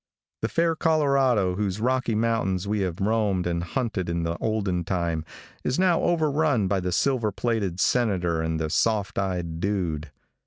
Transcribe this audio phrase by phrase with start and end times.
[0.41, 4.83] The fair Colorado, over whose Rocky mountains we have roamed and hunted in the olden
[4.83, 5.23] time,
[5.63, 10.09] is now overrun by the silver plated Senator and the soft eyed dude.